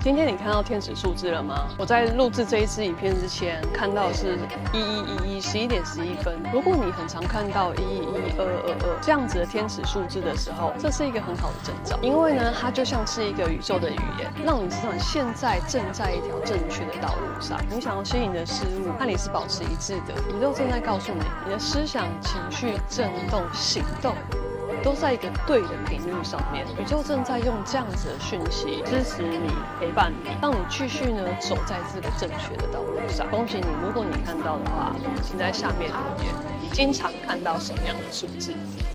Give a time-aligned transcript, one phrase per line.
[0.00, 1.66] 今天你看到天使数字了吗？
[1.76, 4.38] 我在录制这一支影片之前看到是
[4.72, 6.40] 一一一一十一点十一分。
[6.52, 17.60] 如果你很常看到一一一二二二这样子的天使数字的时候，这是一个很好的征兆，因为呢，它就像是一个宇宙的语言，让你知道你现在正在一条正确的道路上。
[17.68, 24.14] 你想要吸引的事物和你是保持一致的，宇宙正在告诉你，你的思想、情绪、震动、行动。
[24.82, 33.28] 都在一个对的频率上面，宇宙正在用这样子的讯息支持你、陪伴你，让你继续呢走在这个正确的道路上。
[33.30, 36.34] 恭喜你，如果你看到的话，请在下面留言。
[36.60, 38.52] 你经常看到什么样的数字？